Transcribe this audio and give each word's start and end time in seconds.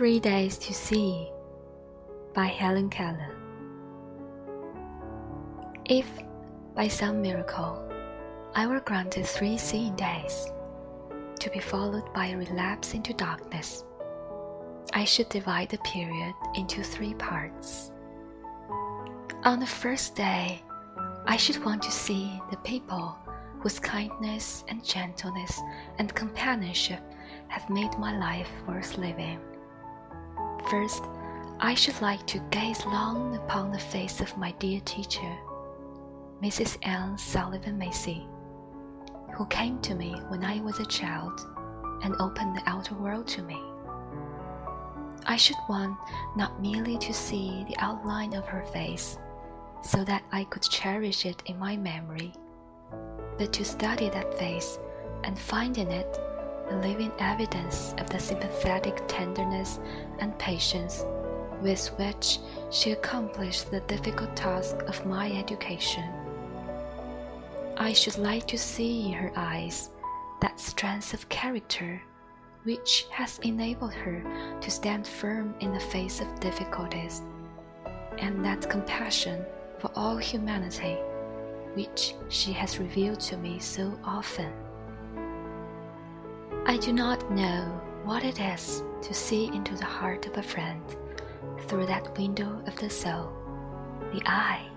Three 0.00 0.18
Days 0.18 0.56
to 0.56 0.72
See 0.72 1.30
by 2.32 2.46
Helen 2.46 2.88
Keller. 2.88 3.36
If, 5.84 6.06
by 6.74 6.88
some 6.88 7.20
miracle, 7.20 7.86
I 8.54 8.66
were 8.66 8.80
granted 8.80 9.26
three 9.26 9.58
seeing 9.58 9.94
days, 9.96 10.50
to 11.40 11.50
be 11.50 11.58
followed 11.58 12.14
by 12.14 12.28
a 12.28 12.38
relapse 12.38 12.94
into 12.94 13.12
darkness, 13.12 13.84
I 14.94 15.04
should 15.04 15.28
divide 15.28 15.68
the 15.68 15.76
period 15.80 16.32
into 16.54 16.82
three 16.82 17.12
parts. 17.12 17.92
On 19.44 19.60
the 19.60 19.66
first 19.66 20.14
day, 20.14 20.62
I 21.26 21.36
should 21.36 21.62
want 21.62 21.82
to 21.82 21.92
see 21.92 22.40
the 22.50 22.56
people 22.64 23.18
whose 23.58 23.78
kindness 23.78 24.64
and 24.68 24.82
gentleness 24.82 25.60
and 25.98 26.14
companionship 26.14 27.02
have 27.48 27.68
made 27.68 27.98
my 27.98 28.18
life 28.18 28.48
worth 28.66 28.96
living. 28.96 29.38
First, 30.70 31.02
I 31.58 31.74
should 31.74 32.00
like 32.00 32.24
to 32.28 32.38
gaze 32.52 32.86
long 32.86 33.34
upon 33.34 33.72
the 33.72 33.78
face 33.78 34.20
of 34.20 34.36
my 34.38 34.52
dear 34.60 34.80
teacher, 34.84 35.36
Mrs. 36.40 36.78
Anne 36.82 37.18
Sullivan 37.18 37.76
Macy, 37.76 38.24
who 39.34 39.46
came 39.46 39.80
to 39.80 39.96
me 39.96 40.12
when 40.28 40.44
I 40.44 40.60
was 40.60 40.78
a 40.78 40.86
child 40.86 41.40
and 42.04 42.14
opened 42.20 42.54
the 42.54 42.62
outer 42.66 42.94
world 42.94 43.26
to 43.28 43.42
me. 43.42 43.60
I 45.26 45.34
should 45.34 45.56
want 45.68 45.98
not 46.36 46.62
merely 46.62 46.98
to 46.98 47.12
see 47.12 47.64
the 47.68 47.76
outline 47.78 48.32
of 48.34 48.46
her 48.46 48.62
face, 48.66 49.18
so 49.82 50.04
that 50.04 50.22
I 50.30 50.44
could 50.44 50.62
cherish 50.62 51.26
it 51.26 51.42
in 51.46 51.58
my 51.58 51.76
memory, 51.76 52.32
but 53.38 53.52
to 53.54 53.64
study 53.64 54.08
that 54.10 54.38
face 54.38 54.78
and 55.24 55.36
find 55.36 55.78
in 55.78 55.90
it 55.90 56.16
living 56.76 57.12
evidence 57.18 57.94
of 57.98 58.08
the 58.10 58.18
sympathetic 58.18 59.02
tenderness 59.08 59.80
and 60.18 60.38
patience 60.38 61.04
with 61.62 61.88
which 61.98 62.38
she 62.70 62.92
accomplished 62.92 63.70
the 63.70 63.80
difficult 63.80 64.34
task 64.34 64.76
of 64.86 65.04
my 65.06 65.30
education. 65.32 66.04
I 67.76 67.92
should 67.92 68.18
like 68.18 68.46
to 68.48 68.58
see 68.58 69.06
in 69.06 69.12
her 69.14 69.32
eyes 69.36 69.90
that 70.40 70.60
strength 70.60 71.14
of 71.14 71.28
character 71.28 72.00
which 72.64 73.06
has 73.10 73.38
enabled 73.38 73.94
her 73.94 74.22
to 74.60 74.70
stand 74.70 75.06
firm 75.06 75.54
in 75.60 75.72
the 75.72 75.80
face 75.80 76.20
of 76.20 76.40
difficulties, 76.40 77.22
and 78.18 78.44
that 78.44 78.68
compassion 78.68 79.44
for 79.78 79.90
all 79.94 80.16
humanity 80.16 80.98
which 81.74 82.14
she 82.28 82.52
has 82.52 82.78
revealed 82.78 83.20
to 83.20 83.36
me 83.36 83.58
so 83.58 83.98
often. 84.04 84.52
I 86.70 86.76
do 86.76 86.92
not 86.92 87.28
know 87.32 87.64
what 88.04 88.22
it 88.22 88.38
is 88.38 88.84
to 89.02 89.12
see 89.12 89.46
into 89.46 89.74
the 89.74 89.84
heart 89.84 90.26
of 90.26 90.38
a 90.38 90.42
friend 90.44 90.80
through 91.66 91.86
that 91.86 92.16
window 92.16 92.62
of 92.64 92.76
the 92.76 92.88
soul, 92.88 93.32
the 94.12 94.22
eye. 94.24 94.68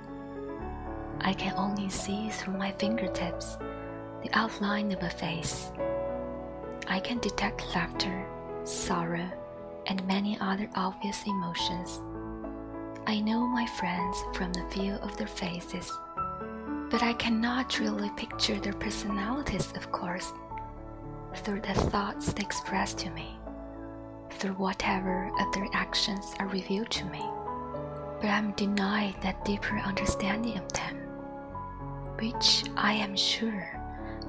I 1.22 1.34
can 1.34 1.54
only 1.56 1.90
see 1.90 2.32
through 2.32 2.58
my 2.58 2.72
fingertips 2.72 3.58
the 4.24 4.32
outline 4.34 4.92
of 4.92 5.04
a 5.04 5.10
face. 5.12 5.72
I 6.88 7.00
can 7.00 7.20
detect 7.20 7.76
laughter, 7.76 8.26
sorrow, 8.64 9.30
and 9.86 10.08
many 10.08 10.36
other 10.42 10.68
obvious 10.74 11.24
emotions. 11.28 12.02
I 13.06 13.20
know 13.20 13.46
my 13.46 13.68
friends 13.68 14.18
from 14.34 14.52
the 14.52 14.66
view 14.72 14.94
of 14.94 15.16
their 15.16 15.28
faces, 15.28 15.92
but 16.90 17.04
I 17.04 17.14
cannot 17.14 17.80
really 17.80 18.10
picture 18.18 18.60
their 18.60 18.74
personalities, 18.74 19.72
of 19.76 19.92
course 19.92 20.34
through 21.44 21.62
the 21.62 21.74
thoughts 21.74 22.32
they 22.32 22.42
express 22.42 22.94
to 22.94 23.10
me, 23.10 23.38
through 24.32 24.54
whatever 24.54 25.30
of 25.40 25.54
their 25.54 25.68
actions 25.74 26.34
are 26.40 26.48
revealed 26.48 26.90
to 26.90 27.06
me. 27.06 27.24
But 28.22 28.30
I'm 28.30 28.52
denied 28.54 29.16
that 29.22 29.44
deeper 29.44 29.78
understanding 29.78 30.58
of 30.58 30.72
them, 30.72 30.96
which 32.18 32.64
I 32.78 32.94
am 32.94 33.18
sure 33.18 33.68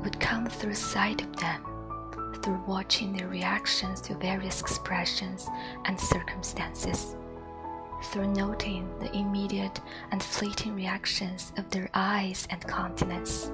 would 0.02 0.18
come 0.18 0.46
through 0.46 0.74
sight 0.74 1.22
of 1.22 1.36
them, 1.36 1.62
through 2.42 2.60
watching 2.66 3.12
their 3.12 3.28
reactions 3.28 4.00
to 4.02 4.14
various 4.16 4.60
expressions 4.60 5.48
and 5.84 5.98
circumstances, 5.98 7.14
through 8.10 8.26
noting 8.26 8.90
the 8.98 9.16
immediate 9.16 9.80
and 10.10 10.20
fleeting 10.20 10.74
reactions 10.74 11.52
of 11.56 11.70
their 11.70 11.88
eyes 11.94 12.48
and 12.50 12.66
countenance. 12.66 13.52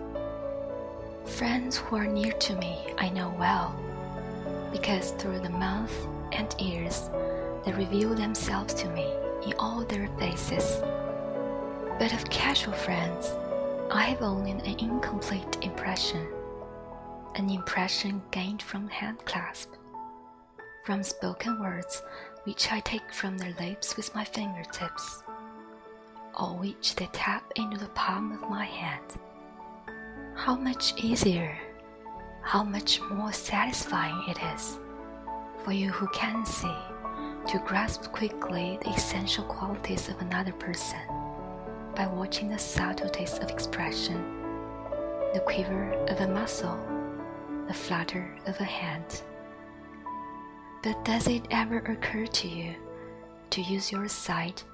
Friends 1.36 1.78
who 1.78 1.96
are 1.96 2.06
near 2.06 2.32
to 2.32 2.56
me 2.56 2.78
I 2.98 3.08
know 3.08 3.34
well, 3.38 3.74
because 4.72 5.12
through 5.12 5.40
the 5.40 5.48
mouth 5.48 5.94
and 6.32 6.54
ears 6.60 7.08
they 7.64 7.72
reveal 7.72 8.14
themselves 8.14 8.74
to 8.74 8.88
me 8.90 9.10
in 9.46 9.54
all 9.58 9.82
their 9.84 10.08
faces. 10.18 10.80
But 11.98 12.12
of 12.12 12.28
casual 12.28 12.74
friends, 12.74 13.32
I 13.90 14.02
have 14.02 14.20
only 14.20 14.50
an 14.50 14.60
incomplete 14.60 15.58
impression, 15.62 16.26
an 17.36 17.48
impression 17.48 18.22
gained 18.30 18.60
from 18.60 18.88
hand 18.88 19.24
clasp, 19.24 19.70
from 20.84 21.02
spoken 21.02 21.58
words 21.58 22.02
which 22.44 22.70
I 22.70 22.80
take 22.80 23.12
from 23.14 23.38
their 23.38 23.54
lips 23.58 23.96
with 23.96 24.14
my 24.14 24.24
fingertips, 24.24 25.22
or 26.38 26.54
which 26.54 26.96
they 26.96 27.08
tap 27.12 27.50
into 27.56 27.78
the 27.78 27.88
palm 27.88 28.32
of 28.32 28.50
my 28.50 28.64
hand. 28.64 29.16
How 30.40 30.56
much 30.56 30.94
easier, 30.96 31.54
how 32.40 32.64
much 32.64 32.98
more 33.10 33.30
satisfying 33.30 34.24
it 34.26 34.38
is 34.54 34.78
for 35.62 35.72
you 35.72 35.90
who 35.90 36.08
can 36.14 36.46
see 36.46 36.74
to 37.48 37.62
grasp 37.66 38.04
quickly 38.04 38.78
the 38.82 38.88
essential 38.88 39.44
qualities 39.44 40.08
of 40.08 40.18
another 40.22 40.54
person 40.54 40.98
by 41.94 42.06
watching 42.06 42.48
the 42.48 42.58
subtleties 42.58 43.34
of 43.34 43.50
expression, 43.50 44.16
the 45.34 45.44
quiver 45.44 45.92
of 46.08 46.18
a 46.22 46.28
muscle, 46.28 46.80
the 47.68 47.74
flutter 47.74 48.34
of 48.46 48.58
a 48.60 48.64
hand. 48.64 49.22
But 50.82 51.04
does 51.04 51.28
it 51.28 51.44
ever 51.50 51.80
occur 51.80 52.24
to 52.24 52.48
you 52.48 52.74
to 53.50 53.60
use 53.60 53.92
your 53.92 54.08
sight 54.08 54.64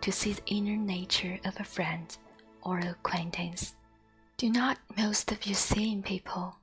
to 0.00 0.10
see 0.10 0.32
the 0.32 0.46
inner 0.46 0.76
nature 0.76 1.38
of 1.44 1.54
a 1.60 1.64
friend 1.64 2.18
or 2.62 2.80
acquaintance? 2.80 3.76
Do 4.38 4.50
not 4.50 4.76
most 4.98 5.32
of 5.32 5.46
you 5.46 5.54
seeing 5.54 6.02
people 6.02 6.56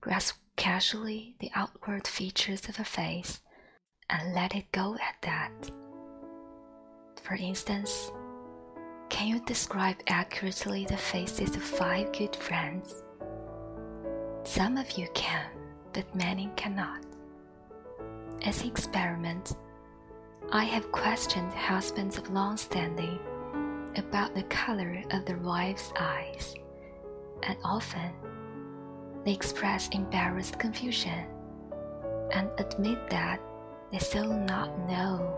grasp 0.00 0.36
casually 0.54 1.34
the 1.40 1.50
outward 1.56 2.06
features 2.06 2.68
of 2.68 2.78
a 2.78 2.84
face 2.84 3.40
and 4.08 4.32
let 4.32 4.54
it 4.54 4.70
go 4.70 4.94
at 4.94 5.16
that? 5.22 5.50
For 7.24 7.34
instance, 7.34 8.12
can 9.08 9.26
you 9.26 9.40
describe 9.44 9.96
accurately 10.06 10.86
the 10.86 10.96
faces 10.96 11.56
of 11.56 11.64
five 11.64 12.12
good 12.12 12.36
friends? 12.36 13.02
Some 14.44 14.76
of 14.76 14.88
you 14.92 15.08
can, 15.12 15.50
but 15.92 16.14
many 16.14 16.48
cannot. 16.54 17.04
As 18.42 18.62
an 18.62 18.68
experiment, 18.68 19.56
I 20.52 20.62
have 20.62 20.92
questioned 20.92 21.52
husbands 21.52 22.18
of 22.18 22.30
long 22.30 22.56
standing 22.56 23.18
about 23.96 24.32
the 24.36 24.44
color 24.44 25.02
of 25.10 25.24
their 25.24 25.38
wives' 25.38 25.92
eyes 25.98 26.54
and 27.42 27.56
often 27.64 28.12
they 29.24 29.32
express 29.32 29.88
embarrassed 29.88 30.58
confusion 30.58 31.26
and 32.32 32.48
admit 32.58 33.10
that 33.10 33.40
they 33.90 33.98
still 33.98 34.32
not 34.32 34.78
know. 34.88 35.36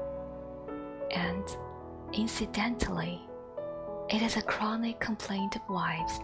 And 1.11 1.45
incidentally, 2.13 3.23
it 4.11 4.23
is 4.23 4.37
a 4.37 4.43
chronic 4.43 5.01
complaint 5.01 5.57
of 5.57 5.63
wives 5.69 6.21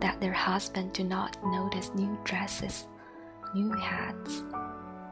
that 0.00 0.20
their 0.20 0.32
husbands 0.32 0.98
do 0.98 1.04
not 1.04 1.36
notice 1.44 1.90
new 1.94 2.18
dresses, 2.24 2.86
new 3.54 3.72
hats, 3.72 4.44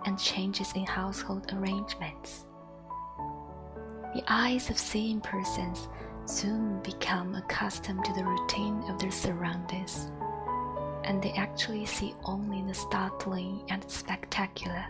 and 0.05 0.19
changes 0.19 0.73
in 0.75 0.85
household 0.85 1.50
arrangements. 1.53 2.47
The 4.15 4.23
eyes 4.29 4.69
of 4.69 4.79
seeing 4.79 5.21
persons 5.21 5.88
soon 6.25 6.81
become 6.83 7.35
accustomed 7.35 8.05
to 8.05 8.13
the 8.15 8.25
routine 8.25 8.83
of 8.89 8.99
their 8.99 9.11
surroundings, 9.11 10.11
and 11.05 11.23
they 11.23 11.33
actually 11.33 11.87
see 11.87 12.15
only 12.25 12.63
the 12.63 12.75
startling 12.75 13.63
and 13.69 13.89
spectacular. 13.91 14.85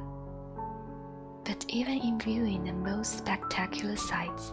But 1.45 1.65
even 1.69 1.99
in 1.99 2.21
viewing 2.21 2.65
the 2.65 2.73
most 2.73 3.19
spectacular 3.19 3.97
sights, 3.97 4.53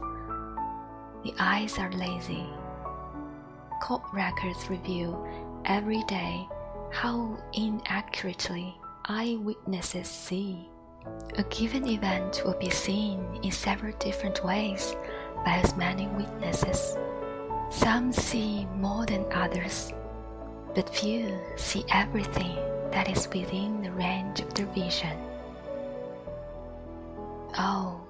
the 1.23 1.33
eyes 1.39 1.77
are 1.77 1.91
lazy. 1.91 2.47
Court 3.81 4.01
records 4.13 4.69
reveal 4.69 5.27
every 5.65 6.03
day 6.03 6.47
how 6.91 7.37
inaccurately 7.53 8.75
eyewitnesses 9.05 10.07
see. 10.07 10.69
A 11.37 11.43
given 11.43 11.87
event 11.87 12.41
will 12.45 12.57
be 12.59 12.69
seen 12.69 13.23
in 13.43 13.51
several 13.51 13.93
different 13.99 14.43
ways 14.43 14.95
by 15.45 15.61
as 15.63 15.75
many 15.75 16.07
witnesses. 16.07 16.97
Some 17.69 18.11
see 18.11 18.65
more 18.75 19.05
than 19.05 19.25
others, 19.31 19.93
but 20.73 20.89
few 20.89 21.37
see 21.55 21.85
everything 21.91 22.55
that 22.91 23.09
is 23.09 23.27
within 23.29 23.81
the 23.81 23.91
range 23.91 24.39
of 24.39 24.53
their 24.53 24.65
vision. 24.67 25.17
Oh, 27.57 28.01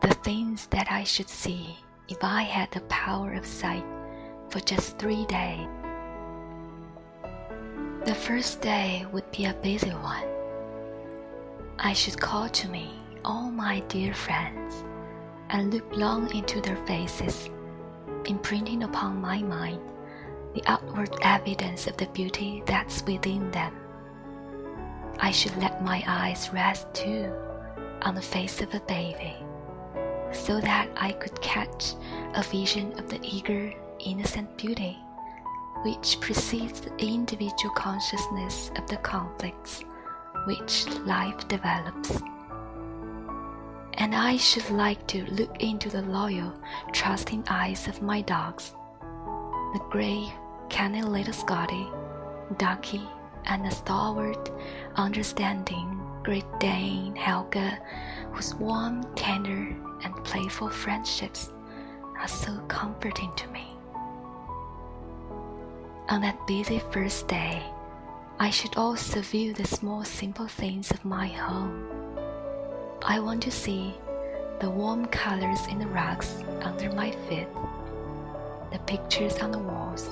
the 0.00 0.14
things 0.14 0.66
that 0.68 0.90
I 0.90 1.04
should 1.04 1.28
see 1.28 1.76
if 2.08 2.22
I 2.22 2.42
had 2.42 2.70
the 2.70 2.80
power 2.82 3.34
of 3.34 3.46
sight 3.46 3.84
for 4.48 4.60
just 4.60 4.98
three 4.98 5.26
days. 5.26 5.66
The 8.06 8.14
first 8.14 8.60
day 8.60 9.04
would 9.12 9.30
be 9.32 9.46
a 9.46 9.54
busy 9.54 9.90
one. 9.90 10.28
I 11.78 11.92
should 11.92 12.18
call 12.20 12.48
to 12.48 12.68
me 12.68 12.90
all 13.24 13.50
my 13.50 13.80
dear 13.88 14.14
friends 14.14 14.84
and 15.50 15.72
look 15.72 15.96
long 15.96 16.34
into 16.34 16.60
their 16.60 16.76
faces, 16.86 17.48
imprinting 18.26 18.82
upon 18.82 19.20
my 19.20 19.42
mind 19.42 19.80
the 20.54 20.62
outward 20.66 21.14
evidence 21.22 21.86
of 21.86 21.96
the 21.96 22.06
beauty 22.08 22.62
that's 22.66 23.02
within 23.04 23.50
them. 23.50 23.74
I 25.18 25.30
should 25.30 25.56
let 25.58 25.82
my 25.82 26.02
eyes 26.06 26.50
rest 26.52 26.92
too 26.94 27.32
on 28.02 28.14
the 28.14 28.22
face 28.22 28.60
of 28.60 28.74
a 28.74 28.80
baby, 28.80 29.36
so 30.32 30.60
that 30.60 30.88
I 30.96 31.12
could 31.12 31.40
catch 31.40 31.94
a 32.34 32.42
vision 32.42 32.98
of 32.98 33.08
the 33.08 33.20
eager, 33.22 33.72
innocent 33.98 34.56
beauty 34.56 34.98
which 35.82 36.20
precedes 36.20 36.80
the 36.80 36.96
individual 36.98 37.72
consciousness 37.74 38.70
of 38.76 38.86
the 38.88 38.96
conflicts 38.98 39.84
which 40.46 40.86
life 41.04 41.46
develops. 41.48 42.20
And 43.98 44.14
I 44.14 44.36
should 44.36 44.68
like 44.70 45.06
to 45.08 45.24
look 45.32 45.62
into 45.62 45.88
the 45.88 46.02
loyal, 46.02 46.52
trusting 46.92 47.44
eyes 47.48 47.88
of 47.88 48.02
my 48.02 48.20
dogs, 48.20 48.72
the 49.72 49.80
grey, 49.90 50.30
canny 50.68 51.02
little 51.02 51.32
Scotty, 51.32 51.86
Ducky, 52.58 53.02
and 53.46 53.64
the 53.64 53.70
stalwart, 53.70 54.50
understanding 54.96 56.00
Great 56.22 56.44
Dane 56.60 57.16
Helga, 57.16 57.78
whose 58.32 58.54
warm, 58.54 59.02
tender, 59.14 59.74
and 60.04 60.24
playful 60.24 60.68
friendships 60.68 61.50
are 62.18 62.28
so 62.28 62.58
comforting 62.68 63.32
to 63.36 63.48
me. 63.48 63.76
On 66.08 66.20
that 66.20 66.46
busy 66.46 66.80
first 66.90 67.28
day, 67.28 67.62
I 68.38 68.50
should 68.50 68.76
also 68.76 69.22
view 69.22 69.54
the 69.54 69.66
small 69.66 70.04
simple 70.04 70.46
things 70.46 70.90
of 70.90 71.04
my 71.04 71.28
home. 71.28 72.05
I 73.08 73.20
want 73.20 73.40
to 73.44 73.52
see 73.52 73.94
the 74.58 74.68
warm 74.68 75.06
colors 75.06 75.60
in 75.70 75.78
the 75.78 75.86
rugs 75.86 76.42
under 76.62 76.90
my 76.90 77.12
feet, 77.12 77.46
the 78.72 78.80
pictures 78.80 79.38
on 79.38 79.52
the 79.52 79.60
walls, 79.60 80.08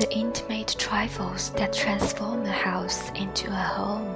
the 0.00 0.08
intimate 0.10 0.74
trifles 0.80 1.50
that 1.50 1.72
transform 1.72 2.44
a 2.44 2.50
house 2.50 3.10
into 3.10 3.52
a 3.52 3.54
home. 3.54 4.12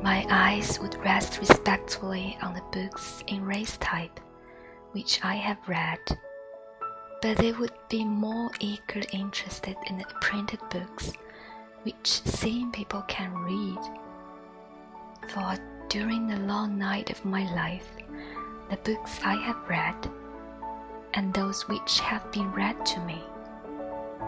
My 0.00 0.24
eyes 0.30 0.78
would 0.78 0.96
rest 1.04 1.40
respectfully 1.40 2.38
on 2.40 2.54
the 2.54 2.62
books 2.70 3.24
in 3.26 3.44
raised 3.44 3.80
type, 3.80 4.20
which 4.92 5.18
I 5.24 5.34
have 5.34 5.58
read, 5.66 5.98
but 7.20 7.36
they 7.38 7.50
would 7.50 7.74
be 7.88 8.04
more 8.04 8.52
eagerly 8.60 9.08
interested 9.12 9.76
in 9.88 9.98
the 9.98 10.06
printed 10.20 10.60
books 10.70 11.12
which 11.82 12.06
seeing 12.06 12.70
people 12.70 13.02
can 13.08 13.34
read. 13.34 13.80
For 15.30 15.58
during 15.88 16.26
the 16.26 16.36
long 16.40 16.76
night 16.76 17.10
of 17.10 17.24
my 17.24 17.50
life, 17.54 17.88
the 18.68 18.76
books 18.78 19.20
I 19.24 19.36
have 19.36 19.68
read, 19.68 20.10
and 21.14 21.32
those 21.32 21.66
which 21.66 22.00
have 22.00 22.30
been 22.30 22.52
read 22.52 22.84
to 22.84 23.00
me, 23.00 23.22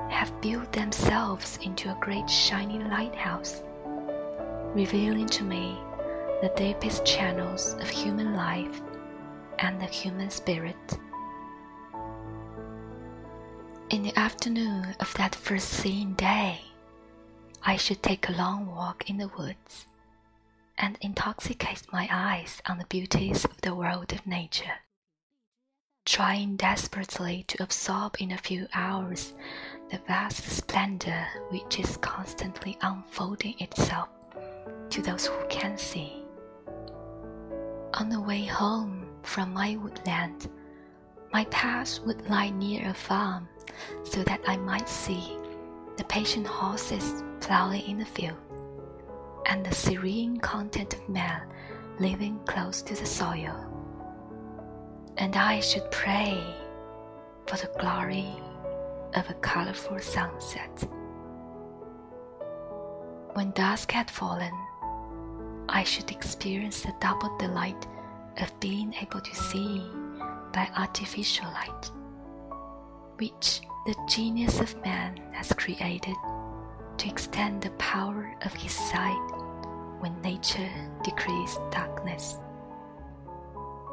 have 0.08 0.40
built 0.40 0.72
themselves 0.72 1.58
into 1.62 1.90
a 1.90 1.98
great 2.00 2.30
shining 2.30 2.88
lighthouse, 2.88 3.62
revealing 4.74 5.26
to 5.26 5.44
me 5.44 5.76
the 6.40 6.52
deepest 6.56 7.04
channels 7.04 7.74
of 7.74 7.90
human 7.90 8.34
life 8.34 8.80
and 9.58 9.78
the 9.78 9.86
human 9.86 10.30
spirit. 10.30 10.98
In 13.90 14.02
the 14.02 14.16
afternoon 14.18 14.94
of 14.98 15.12
that 15.14 15.34
first 15.34 15.68
seeing 15.68 16.14
day, 16.14 16.62
I 17.62 17.76
should 17.76 18.02
take 18.02 18.28
a 18.28 18.32
long 18.32 18.66
walk 18.66 19.10
in 19.10 19.18
the 19.18 19.28
woods 19.36 19.84
and 20.80 20.96
intoxicate 21.02 21.82
my 21.92 22.08
eyes 22.10 22.60
on 22.66 22.78
the 22.78 22.86
beauties 22.86 23.44
of 23.44 23.60
the 23.60 23.74
world 23.74 24.12
of 24.12 24.26
nature, 24.26 24.80
trying 26.06 26.56
desperately 26.56 27.44
to 27.46 27.62
absorb 27.62 28.16
in 28.18 28.32
a 28.32 28.38
few 28.38 28.66
hours 28.74 29.34
the 29.90 29.98
vast 30.08 30.42
splendor 30.44 31.26
which 31.50 31.78
is 31.78 31.98
constantly 31.98 32.78
unfolding 32.80 33.54
itself 33.60 34.08
to 34.88 35.02
those 35.02 35.26
who 35.26 35.46
can 35.48 35.76
see. 35.76 36.24
On 37.94 38.08
the 38.08 38.20
way 38.20 38.44
home 38.44 39.06
from 39.22 39.52
my 39.52 39.76
woodland, 39.76 40.48
my 41.30 41.44
path 41.46 42.00
would 42.00 42.28
lie 42.28 42.50
near 42.50 42.88
a 42.88 42.94
farm 42.94 43.46
so 44.02 44.22
that 44.24 44.40
I 44.46 44.56
might 44.56 44.88
see 44.88 45.36
the 45.98 46.04
patient 46.04 46.46
horses 46.46 47.22
plowing 47.40 47.82
in 47.82 47.98
the 47.98 48.06
field, 48.06 48.38
and 49.50 49.66
the 49.66 49.74
serene 49.74 50.36
content 50.38 50.94
of 50.94 51.08
man 51.08 51.42
living 51.98 52.38
close 52.46 52.82
to 52.82 52.94
the 52.94 53.04
soil. 53.04 53.66
And 55.18 55.36
I 55.36 55.58
should 55.58 55.90
pray 55.90 56.40
for 57.46 57.56
the 57.56 57.70
glory 57.78 58.28
of 59.14 59.28
a 59.28 59.34
colorful 59.34 59.98
sunset. 59.98 60.88
When 63.34 63.50
dusk 63.50 63.90
had 63.90 64.08
fallen, 64.08 64.52
I 65.68 65.82
should 65.82 66.10
experience 66.12 66.82
the 66.82 66.94
double 67.00 67.36
delight 67.36 67.86
of 68.40 68.58
being 68.60 68.94
able 69.02 69.20
to 69.20 69.34
see 69.34 69.82
by 70.52 70.68
artificial 70.76 71.46
light, 71.46 71.90
which 73.18 73.62
the 73.86 73.96
genius 74.08 74.60
of 74.60 74.80
man 74.84 75.16
has 75.32 75.52
created 75.52 76.14
to 76.98 77.08
extend 77.08 77.62
the 77.62 77.70
power 77.70 78.32
of 78.42 78.52
his 78.52 78.72
sight 78.72 79.39
when 80.00 80.20
nature 80.22 80.70
decrees 81.04 81.58
darkness. 81.70 82.38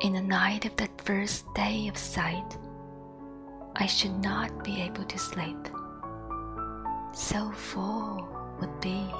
In 0.02 0.14
the 0.14 0.22
night 0.22 0.66
of 0.66 0.76
that 0.78 1.02
first 1.02 1.54
day 1.54 1.88
of 1.88 1.98
sight, 1.98 2.58
I 3.76 3.86
should 3.86 4.18
not 4.24 4.64
be 4.64 4.82
able 4.82 5.04
to 5.04 5.20
sleep. 5.20 5.68
So 7.14 7.52
full 7.52 8.28
would 8.60 8.80
be 8.82 9.14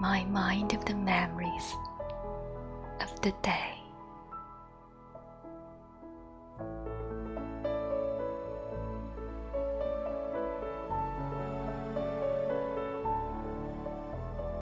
my 0.00 0.24
mind 0.24 0.74
of 0.74 0.84
the 0.84 0.94
memories 0.94 1.74
of 3.00 3.20
the 3.20 3.32
day. 3.42 3.77